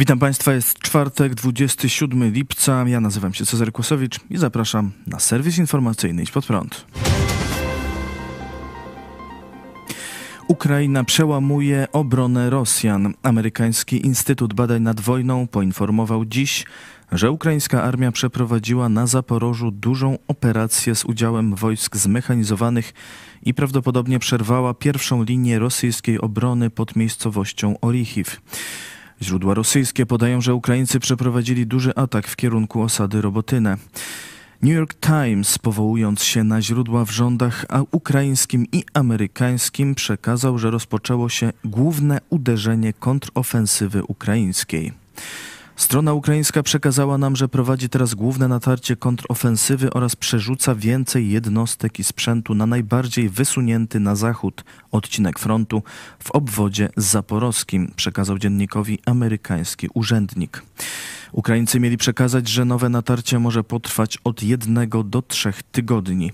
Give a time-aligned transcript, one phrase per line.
[0.00, 2.84] Witam Państwa, jest czwartek, 27 lipca.
[2.88, 6.86] Ja nazywam się Cezary Kłosowicz i zapraszam na serwis informacyjny Idź Pod Prąd.
[10.48, 13.14] Ukraina przełamuje obronę Rosjan.
[13.22, 16.64] Amerykański Instytut Badań nad Wojną poinformował dziś,
[17.12, 22.92] że ukraińska armia przeprowadziła na Zaporożu dużą operację z udziałem wojsk zmechanizowanych
[23.42, 28.40] i prawdopodobnie przerwała pierwszą linię rosyjskiej obrony pod miejscowością Orichiv.
[29.22, 33.76] Źródła rosyjskie podają, że Ukraińcy przeprowadzili duży atak w kierunku osady Robotynę.
[34.62, 41.28] New York Times, powołując się na źródła w rządach ukraińskim i amerykańskim, przekazał, że rozpoczęło
[41.28, 44.92] się główne uderzenie kontrofensywy ukraińskiej.
[45.80, 52.04] Strona ukraińska przekazała nam, że prowadzi teraz główne natarcie kontrofensywy oraz przerzuca więcej jednostek i
[52.04, 55.82] sprzętu na najbardziej wysunięty na zachód odcinek frontu
[56.24, 60.62] w obwodzie zaporowskim, przekazał dziennikowi amerykański urzędnik.
[61.32, 66.32] Ukraińcy mieli przekazać, że nowe natarcie może potrwać od jednego do trzech tygodni.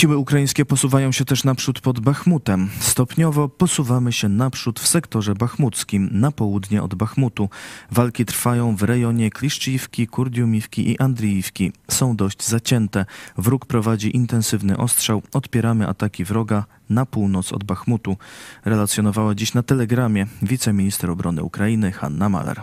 [0.00, 2.70] Siły ukraińskie posuwają się też naprzód pod Bachmutem.
[2.78, 7.48] Stopniowo posuwamy się naprzód w sektorze bachmuckim, na południe od Bachmutu.
[7.90, 11.72] Walki trwają w rejonie Kliszczyjówki, Kurdiumiwki i Andriiwki.
[11.88, 13.06] Są dość zacięte.
[13.38, 15.22] Wróg prowadzi intensywny ostrzał.
[15.32, 18.16] Odpieramy ataki wroga na północ od Bachmutu.
[18.64, 22.62] Relacjonowała dziś na telegramie wiceminister obrony Ukrainy Hanna Maler.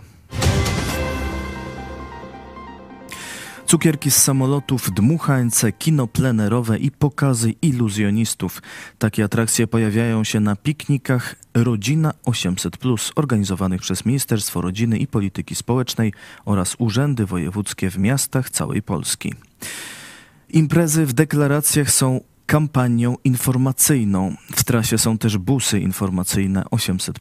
[3.67, 8.61] Cukierki z samolotów, dmuchańce, kino plenerowe i pokazy iluzjonistów.
[8.99, 16.13] Takie atrakcje pojawiają się na piknikach Rodzina 800+, organizowanych przez Ministerstwo Rodziny i Polityki Społecznej
[16.45, 19.33] oraz urzędy wojewódzkie w miastach całej Polski.
[20.49, 24.35] Imprezy w deklaracjach są kampanią informacyjną.
[24.55, 27.19] W trasie są też busy informacyjne 800,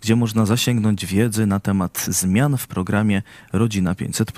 [0.00, 4.32] gdzie można zasięgnąć wiedzy na temat zmian w programie Rodzina 500.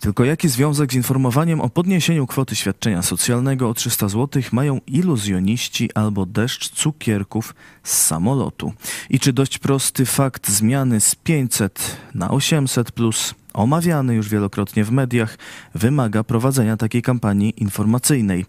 [0.00, 5.90] Tylko jaki związek z informowaniem o podniesieniu kwoty świadczenia socjalnego o 300 zł mają iluzjoniści
[5.94, 8.72] albo deszcz cukierków z samolotu?
[9.10, 14.90] I czy dość prosty fakt zmiany z 500 na 800 plus omawiany już wielokrotnie w
[14.90, 15.38] mediach
[15.74, 18.46] wymaga prowadzenia takiej kampanii informacyjnej?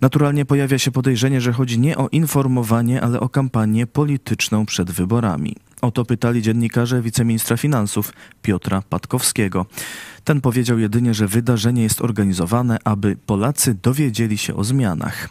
[0.00, 5.56] Naturalnie pojawia się podejrzenie, że chodzi nie o informowanie, ale o kampanię polityczną przed wyborami.
[5.82, 8.12] O to pytali dziennikarze wiceministra finansów
[8.42, 9.66] Piotra Patkowskiego.
[10.24, 15.28] Ten powiedział jedynie, że wydarzenie jest organizowane, aby Polacy dowiedzieli się o zmianach.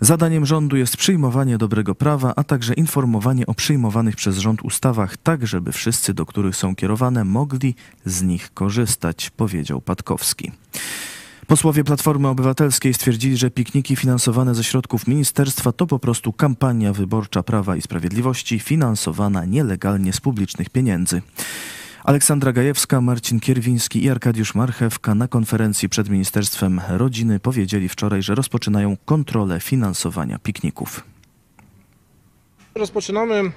[0.00, 5.46] Zadaniem rządu jest przyjmowanie dobrego prawa, a także informowanie o przyjmowanych przez rząd ustawach, tak
[5.46, 7.74] żeby wszyscy, do których są kierowane, mogli
[8.04, 10.52] z nich korzystać, powiedział Patkowski.
[11.50, 17.42] Posłowie Platformy Obywatelskiej stwierdzili, że pikniki finansowane ze środków ministerstwa to po prostu kampania wyborcza
[17.42, 21.22] Prawa i Sprawiedliwości finansowana nielegalnie z publicznych pieniędzy.
[22.04, 28.34] Aleksandra Gajewska, Marcin Kierwiński i Arkadiusz Marchewka na konferencji przed Ministerstwem Rodziny powiedzieli wczoraj, że
[28.34, 31.04] rozpoczynają kontrolę finansowania pikników.
[32.74, 33.52] Rozpoczynamy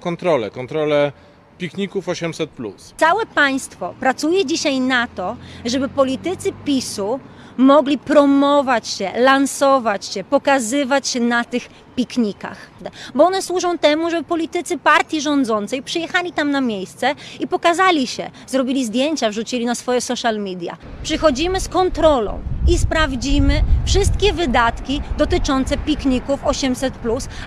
[0.00, 1.12] kontrolę, kontrolę
[1.58, 2.50] pikników 800.
[2.96, 7.20] Całe państwo pracuje dzisiaj na to, żeby politycy PiSu
[7.56, 12.70] mogli promować się, lansować się, pokazywać się na tych piknikach.
[13.14, 18.30] Bo one służą temu, żeby politycy partii rządzącej przyjechali tam na miejsce i pokazali się,
[18.46, 20.76] zrobili zdjęcia, wrzucili na swoje social media.
[21.02, 26.94] Przychodzimy z kontrolą i sprawdzimy wszystkie wydatki dotyczące pikników 800,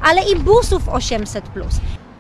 [0.02, 1.46] ale i busów 800.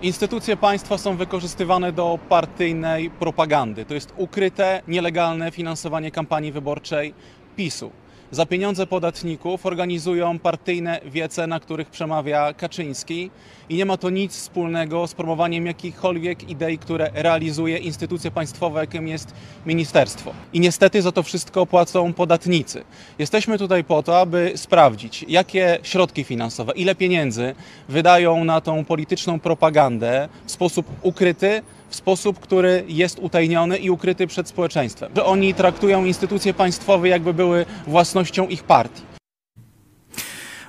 [0.05, 3.85] Instytucje państwa są wykorzystywane do partyjnej propagandy.
[3.85, 7.13] To jest ukryte, nielegalne finansowanie kampanii wyborczej
[7.55, 7.91] PiSu.
[8.35, 13.31] Za pieniądze podatników organizują partyjne wiece, na których przemawia Kaczyński
[13.69, 19.07] i nie ma to nic wspólnego z promowaniem jakichkolwiek idei, które realizuje instytucje państwowe, jakim
[19.07, 19.33] jest
[19.65, 20.33] ministerstwo.
[20.53, 22.83] I niestety za to wszystko płacą podatnicy.
[23.19, 27.55] Jesteśmy tutaj po to, aby sprawdzić, jakie środki finansowe, ile pieniędzy
[27.89, 31.61] wydają na tą polityczną propagandę w sposób ukryty,
[31.95, 35.11] w sposób, który jest utajniony i ukryty przed społeczeństwem.
[35.15, 39.01] Że oni traktują instytucje państwowe, jakby były własnością ich partii.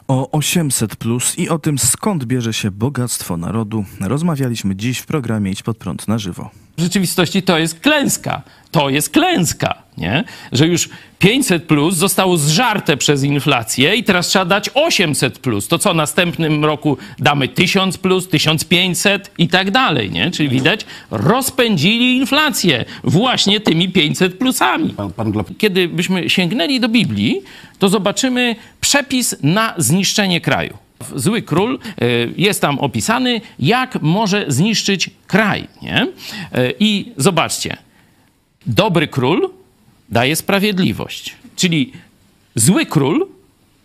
[0.09, 5.51] O 800 plus i o tym skąd bierze się bogactwo narodu rozmawialiśmy dziś w programie
[5.51, 6.51] Idź pod prąd na żywo.
[6.79, 8.43] W rzeczywistości to jest klęska.
[8.71, 10.25] To jest klęska, nie?
[10.53, 15.69] Że już 500 plus zostało zżarte przez inflację i teraz trzeba dać 800 plus.
[15.69, 20.31] To co, następnym roku damy 1000 plus, 1500 i tak dalej, nie?
[20.31, 24.95] Czyli widać, rozpędzili inflację właśnie tymi 500 plusami.
[25.59, 27.43] Kiedy byśmy sięgnęli do Biblii,
[27.79, 30.77] to zobaczymy przepis na zniszczenie kraju.
[31.15, 35.69] Zły król y, jest tam opisany, jak może zniszczyć kraj.
[35.83, 36.03] Nie?
[36.03, 37.77] Y, I zobaczcie,
[38.67, 39.51] dobry król
[40.09, 41.37] daje sprawiedliwość.
[41.57, 41.93] Czyli
[42.55, 43.27] zły król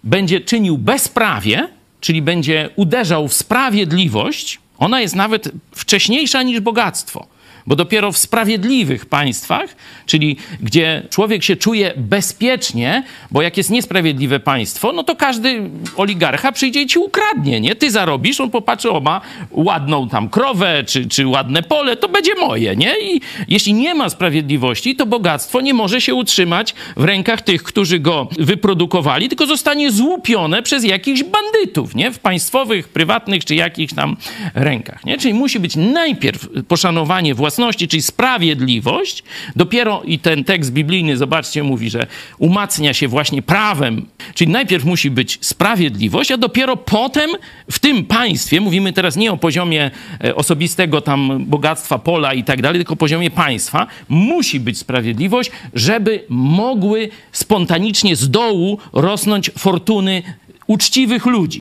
[0.03, 1.67] będzie czynił bezprawie,
[2.01, 4.59] czyli będzie uderzał w sprawiedliwość.
[4.77, 7.27] Ona jest nawet wcześniejsza niż bogactwo.
[7.67, 9.75] Bo dopiero w sprawiedliwych państwach,
[10.05, 16.51] czyli gdzie człowiek się czuje bezpiecznie, bo jak jest niesprawiedliwe państwo, no to każdy oligarcha
[16.51, 17.75] przyjdzie i ci ukradnie, nie?
[17.75, 19.21] Ty zarobisz, on popatrzy, o ma
[19.51, 22.99] ładną tam krowę, czy, czy ładne pole, to będzie moje, nie?
[22.99, 27.99] I jeśli nie ma sprawiedliwości, to bogactwo nie może się utrzymać w rękach tych, którzy
[27.99, 32.11] go wyprodukowali, tylko zostanie złupione przez jakichś bandytów, nie?
[32.11, 34.17] W państwowych, prywatnych, czy jakichś tam
[34.53, 35.17] rękach, nie?
[35.17, 39.23] Czyli musi być najpierw poszanowanie własności, własności, czyli sprawiedliwość,
[39.55, 42.07] dopiero i ten tekst biblijny, zobaczcie, mówi, że
[42.37, 47.29] umacnia się właśnie prawem, czyli najpierw musi być sprawiedliwość, a dopiero potem
[47.71, 49.91] w tym państwie, mówimy teraz nie o poziomie
[50.23, 56.23] e, osobistego tam bogactwa pola i tak dalej, tylko poziomie państwa, musi być sprawiedliwość, żeby
[56.29, 60.23] mogły spontanicznie z dołu rosnąć fortuny
[60.67, 61.59] uczciwych ludzi.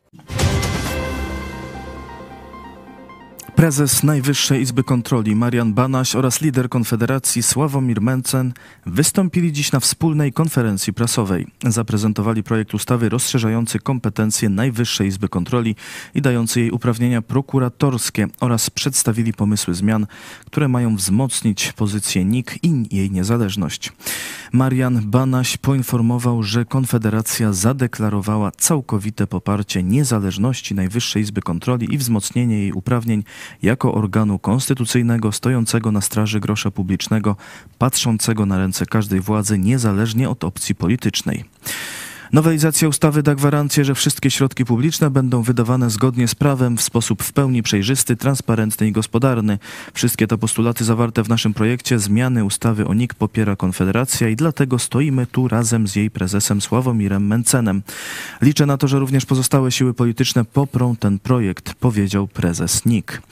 [3.60, 8.52] Prezes Najwyższej Izby Kontroli Marian Banaś oraz lider Konfederacji Sławomir Mencen
[8.86, 11.46] wystąpili dziś na wspólnej konferencji prasowej.
[11.64, 15.76] Zaprezentowali projekt ustawy rozszerzający kompetencje Najwyższej Izby Kontroli
[16.14, 20.06] i dający jej uprawnienia prokuratorskie oraz przedstawili pomysły zmian,
[20.46, 23.92] które mają wzmocnić pozycję NIK i jej niezależność.
[24.52, 32.72] Marian Banaś poinformował, że Konfederacja zadeklarowała całkowite poparcie niezależności Najwyższej Izby Kontroli i wzmocnienie jej
[32.72, 33.24] uprawnień
[33.62, 37.36] jako organu konstytucyjnego stojącego na straży grosza publicznego,
[37.78, 41.44] patrzącego na ręce każdej władzy niezależnie od opcji politycznej.
[42.32, 47.22] Nowelizacja ustawy da gwarancję, że wszystkie środki publiczne będą wydawane zgodnie z prawem w sposób
[47.22, 49.58] w pełni przejrzysty, transparentny i gospodarny.
[49.94, 54.78] Wszystkie te postulaty zawarte w naszym projekcie zmiany ustawy o NIK popiera Konfederacja i dlatego
[54.78, 57.82] stoimy tu razem z jej prezesem Sławomirem Mencenem.
[58.42, 63.22] Liczę na to, że również pozostałe siły polityczne poprą ten projekt, powiedział prezes NIK.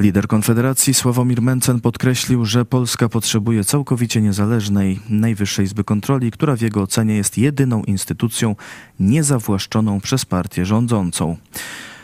[0.00, 6.60] Lider Konfederacji Sławomir Mencen podkreślił, że Polska potrzebuje całkowicie niezależnej Najwyższej Izby Kontroli, która w
[6.60, 8.56] jego ocenie jest jedyną instytucją
[9.00, 11.36] niezawłaszczoną przez partię rządzącą.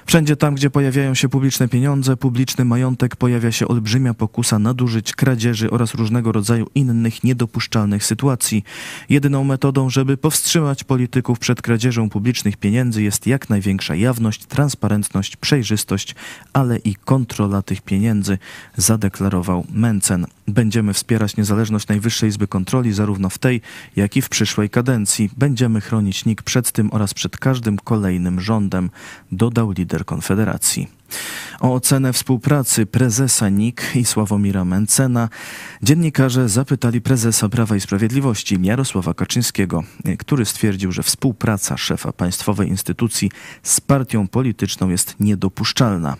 [0.08, 5.70] Wszędzie tam, gdzie pojawiają się publiczne pieniądze, publiczny majątek, pojawia się olbrzymia pokusa nadużyć, kradzieży
[5.70, 8.64] oraz różnego rodzaju innych niedopuszczalnych sytuacji.
[9.08, 16.14] Jedyną metodą, żeby powstrzymać polityków przed kradzieżą publicznych pieniędzy jest jak największa jawność, transparentność, przejrzystość,
[16.52, 18.38] ale i kontrola tych pieniędzy,
[18.76, 20.26] zadeklarował Mencen.
[20.46, 23.61] Będziemy wspierać niezależność Najwyższej Izby Kontroli zarówno w tej,
[23.96, 25.31] jak i w przyszłej kadencji.
[25.37, 28.90] Będziemy chronić NIK przed tym oraz przed każdym kolejnym rządem,
[29.32, 30.88] dodał lider Konfederacji.
[31.60, 35.28] O ocenę współpracy prezesa NIK i Sławomira Mencena
[35.82, 39.84] dziennikarze zapytali prezesa Prawa i Sprawiedliwości Jarosława Kaczyńskiego,
[40.18, 43.30] który stwierdził, że współpraca szefa państwowej instytucji
[43.62, 46.16] z partią polityczną jest niedopuszczalna.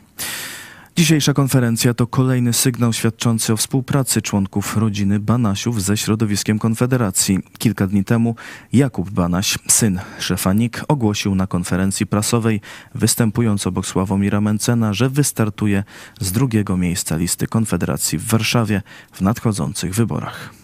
[0.99, 7.38] Dzisiejsza konferencja to kolejny sygnał świadczący o współpracy członków rodziny Banasiów ze środowiskiem Konfederacji.
[7.59, 8.35] Kilka dni temu
[8.73, 12.61] Jakub Banaś, syn szefa NIK, ogłosił na konferencji prasowej,
[12.95, 15.85] występując obok Sławomira Mencena, że wystartuje
[16.21, 20.55] z drugiego miejsca listy Konfederacji w Warszawie w nadchodzących wyborach.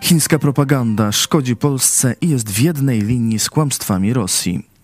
[0.00, 4.75] Chińska propaganda szkodzi Polsce i jest w jednej linii z kłamstwami Rosji.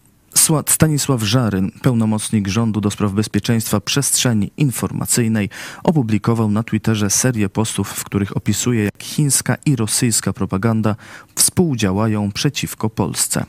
[0.68, 5.48] Stanisław Żaryn, pełnomocnik rządu do spraw bezpieczeństwa przestrzeni informacyjnej,
[5.84, 10.96] opublikował na Twitterze serię postów, w których opisuje, jak chińska i rosyjska propaganda
[11.34, 13.44] współdziałają przeciwko Polsce.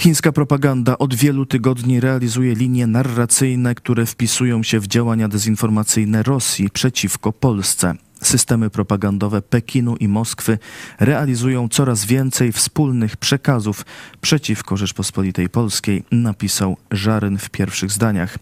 [0.00, 6.70] Chińska propaganda od wielu tygodni realizuje linie narracyjne, które wpisują się w działania dezinformacyjne Rosji
[6.70, 7.94] przeciwko Polsce
[8.26, 10.58] systemy propagandowe Pekinu i Moskwy
[11.00, 13.84] realizują coraz więcej wspólnych przekazów
[14.20, 18.38] przeciwko Rzeczpospolitej Polskiej, napisał Żaryn w pierwszych zdaniach.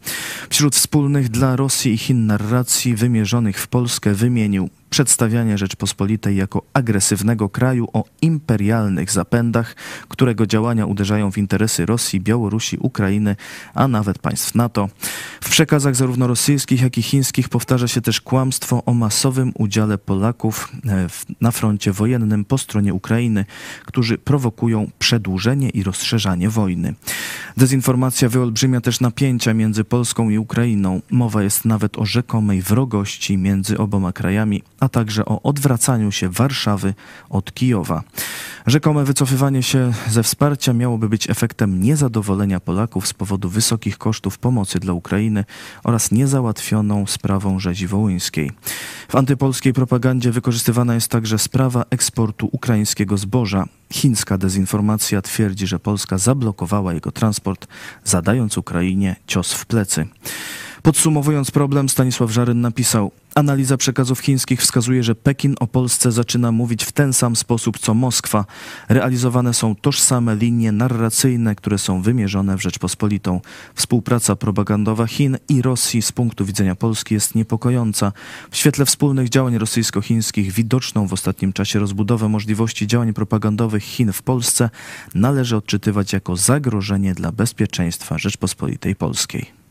[0.50, 7.48] Wśród wspólnych dla Rosji i Chin narracji wymierzonych w Polskę wymienił przedstawianie Rzeczpospolitej jako agresywnego
[7.48, 9.76] kraju o imperialnych zapędach,
[10.08, 13.36] którego działania uderzają w interesy Rosji, Białorusi, Ukrainy,
[13.74, 14.88] a nawet państw NATO.
[15.40, 20.72] W przekazach zarówno rosyjskich, jak i chińskich powtarza się też kłamstwo o masowym udziale Polaków
[20.86, 21.06] e,
[21.40, 23.44] na froncie wojennym po stronie Ukrainy,
[23.84, 26.94] którzy prowokują przedłużenie i rozszerzanie wojny.
[27.56, 31.00] Dezinformacja wyolbrzymia też napięcia między Polską i Ukrainą.
[31.10, 36.94] Mowa jest nawet o rzekomej wrogości między oboma krajami, a także o odwracaniu się Warszawy
[37.30, 38.02] od Kijowa.
[38.66, 44.80] Rzekome wycofywanie się ze wsparcia miałoby być efektem niezadowolenia Polaków z powodu wysokich kosztów pomocy
[44.80, 45.44] dla Ukrainy
[45.84, 48.50] oraz niezałatwioną sprawą rzezi wołyńskiej.
[49.08, 53.64] W antypolskiej propagandzie wykorzystywana jest także sprawa eksportu ukraińskiego zboża.
[53.92, 57.66] Chińska dezinformacja twierdzi, że Polska zablokowała jego transport,
[58.04, 60.06] zadając Ukrainie cios w plecy.
[60.82, 66.84] Podsumowując problem, Stanisław Żaryn napisał: Analiza przekazów chińskich wskazuje, że Pekin o Polsce zaczyna mówić
[66.84, 68.44] w ten sam sposób co Moskwa.
[68.88, 73.40] Realizowane są tożsame linie narracyjne, które są wymierzone w Rzeczpospolitą.
[73.74, 78.12] Współpraca propagandowa Chin i Rosji z punktu widzenia Polski jest niepokojąca.
[78.50, 84.22] W świetle wspólnych działań rosyjsko-chińskich widoczną w ostatnim czasie rozbudowę możliwości działań propagandowych Chin w
[84.22, 84.70] Polsce
[85.14, 89.61] należy odczytywać jako zagrożenie dla bezpieczeństwa Rzeczpospolitej Polskiej.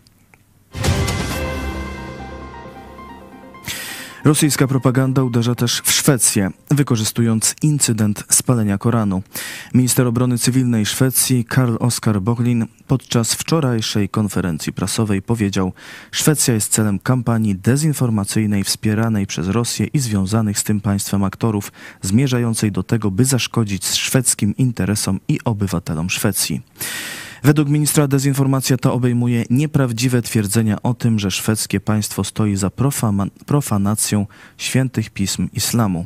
[4.23, 9.23] Rosyjska propaganda uderza też w Szwecję, wykorzystując incydent spalenia Koranu.
[9.73, 15.73] Minister obrony cywilnej Szwecji Karl Oskar Bochlin podczas wczorajszej konferencji prasowej powiedział:
[16.11, 22.71] Szwecja jest celem kampanii dezinformacyjnej wspieranej przez Rosję i związanych z tym państwem aktorów, zmierzającej
[22.71, 26.61] do tego, by zaszkodzić szwedzkim interesom i obywatelom Szwecji.
[27.43, 32.69] Według ministra dezinformacja ta obejmuje nieprawdziwe twierdzenia o tym, że szwedzkie państwo stoi za
[33.45, 36.05] profanacją świętych pism islamu.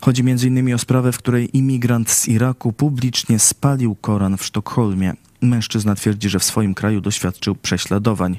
[0.00, 0.74] Chodzi m.in.
[0.74, 5.14] o sprawę, w której imigrant z Iraku publicznie spalił Koran w Sztokholmie.
[5.42, 8.36] Mężczyzna twierdzi, że w swoim kraju doświadczył prześladowań.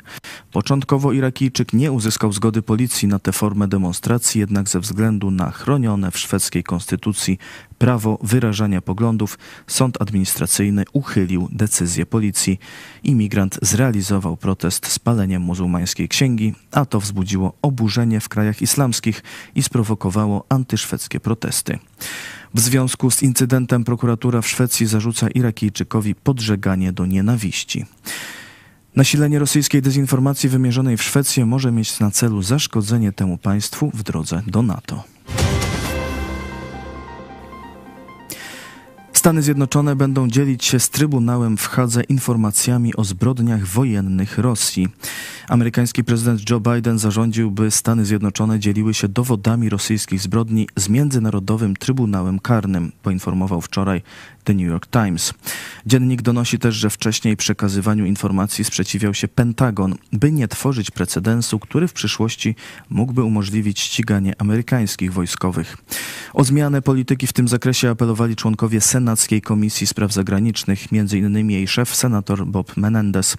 [0.51, 6.11] Początkowo Irakijczyk nie uzyskał zgody policji na tę formę demonstracji, jednak ze względu na chronione
[6.11, 7.37] w szwedzkiej konstytucji
[7.83, 9.37] prawo wyrażania poglądów,
[9.67, 12.59] sąd administracyjny uchylił decyzję policji.
[13.03, 19.23] Imigrant zrealizował protest spaleniem muzułmańskiej księgi, a to wzbudziło oburzenie w krajach islamskich
[19.55, 21.79] i sprowokowało antyszwedzkie protesty.
[22.53, 27.85] W związku z incydentem prokuratura w Szwecji zarzuca Irakijczykowi podżeganie do nienawiści.
[28.95, 34.41] Nasilenie rosyjskiej dezinformacji wymierzonej w Szwecję może mieć na celu zaszkodzenie temu państwu w drodze
[34.47, 35.03] do NATO.
[39.23, 44.87] Stany Zjednoczone będą dzielić się z Trybunałem w Hadze informacjami o zbrodniach wojennych Rosji.
[45.47, 51.75] Amerykański prezydent Joe Biden zarządził, by Stany Zjednoczone dzieliły się dowodami rosyjskich zbrodni z Międzynarodowym
[51.75, 54.01] Trybunałem Karnym, poinformował wczoraj
[54.43, 55.33] The New York Times.
[55.85, 61.87] Dziennik donosi też, że wcześniej przekazywaniu informacji sprzeciwiał się Pentagon, by nie tworzyć precedensu, który
[61.87, 62.55] w przyszłości
[62.89, 65.77] mógłby umożliwić ściganie amerykańskich wojskowych.
[66.33, 68.81] O zmianę polityki w tym zakresie apelowali członkowie
[69.13, 71.49] Senackiej Komisji Spraw Zagranicznych, m.in.
[71.49, 73.37] jej szef, senator Bob Menendez,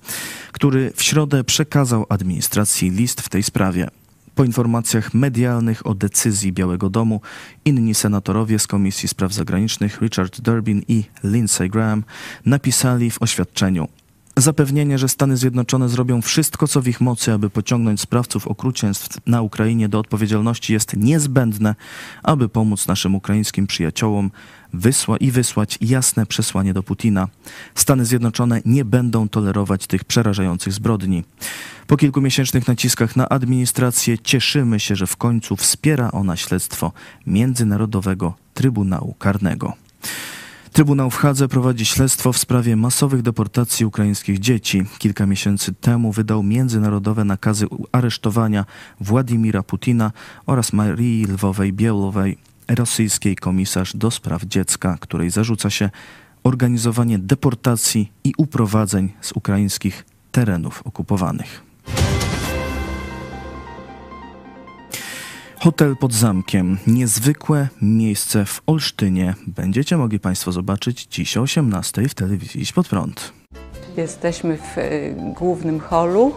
[0.52, 3.88] który w środę przekazał administracji list w tej sprawie.
[4.34, 7.20] Po informacjach medialnych o decyzji Białego Domu,
[7.64, 12.04] inni senatorowie z Komisji Spraw Zagranicznych Richard Durbin i Lindsey Graham
[12.44, 13.88] napisali w oświadczeniu:
[14.36, 19.42] Zapewnienie, że Stany Zjednoczone zrobią wszystko, co w ich mocy, aby pociągnąć sprawców okrucieństw na
[19.42, 21.74] Ukrainie do odpowiedzialności, jest niezbędne,
[22.22, 24.30] aby pomóc naszym ukraińskim przyjaciołom
[24.74, 27.28] wysła i wysłać jasne przesłanie do Putina.
[27.74, 31.24] Stany Zjednoczone nie będą tolerować tych przerażających zbrodni.
[31.86, 36.92] Po kilkumiesięcznych naciskach na administrację cieszymy się, że w końcu wspiera ona śledztwo
[37.26, 39.72] Międzynarodowego Trybunału Karnego.
[40.72, 44.84] Trybunał w Hadze prowadzi śledztwo w sprawie masowych deportacji ukraińskich dzieci.
[44.98, 48.64] Kilka miesięcy temu wydał międzynarodowe nakazy aresztowania
[49.00, 50.12] Władimira Putina
[50.46, 52.36] oraz Marii Lwowej-Bielowej,
[52.68, 55.90] rosyjskiej komisarz do spraw dziecka, której zarzuca się
[56.44, 61.62] organizowanie deportacji i uprowadzeń z ukraińskich terenów okupowanych.
[65.64, 66.78] Hotel pod zamkiem.
[66.86, 69.34] Niezwykłe miejsce w Olsztynie.
[69.46, 73.32] Będziecie mogli Państwo zobaczyć dziś o 18 w telewizji Idź Pod Prąd.
[73.96, 76.34] Jesteśmy w y, głównym holu.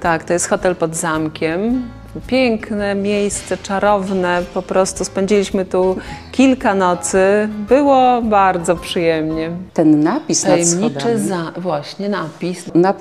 [0.00, 1.82] Tak, to jest hotel pod zamkiem.
[2.26, 4.42] Piękne miejsce, czarowne.
[4.54, 5.96] Po prostu spędziliśmy tu
[6.32, 7.48] kilka nocy.
[7.68, 9.50] Było bardzo przyjemnie.
[9.74, 11.52] Ten napis Tajemniczy za...
[11.56, 12.74] Właśnie, napis.
[12.74, 12.94] Na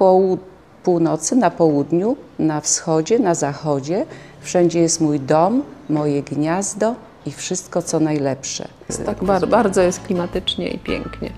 [0.84, 4.06] północy, na południu, na wschodzie, na zachodzie.
[4.42, 6.96] Wszędzie jest mój dom, moje gniazdo
[7.26, 8.68] i wszystko, co najlepsze.
[9.06, 11.30] Tak bardzo, bardzo jest klimatycznie i pięknie.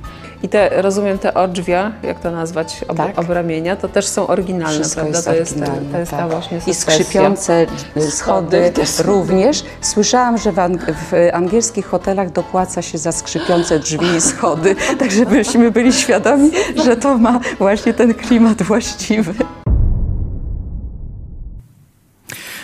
[0.43, 3.19] I te, rozumiem, te odrzwia, jak to nazwać, ob, Tak.
[3.19, 5.17] obramienia, to też są oryginalne, Wszystko prawda?
[5.17, 6.29] jest to, jest, oryginalne, to jest ta tak.
[6.31, 7.65] właśnie I skrzypiące
[8.09, 8.71] schody
[9.03, 9.63] również.
[9.81, 15.11] Słyszałam, że w, ang- w angielskich hotelach dopłaca się za skrzypiące drzwi i schody, tak
[15.11, 16.51] żebyśmy byli świadomi,
[16.85, 19.33] że to ma właśnie ten klimat właściwy.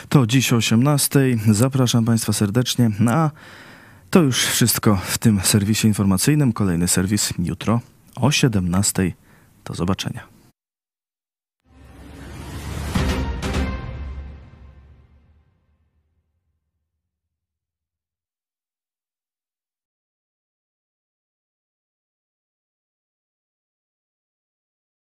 [0.10, 1.20] To dziś o 18.
[1.52, 2.90] Zapraszam Państwa serdecznie.
[3.00, 3.32] No, a
[4.16, 6.54] to już wszystko w tym serwisie informacyjnym.
[6.54, 7.82] Kolejny serwis jutro
[8.16, 9.12] o 17.
[9.66, 10.35] Do zobaczenia.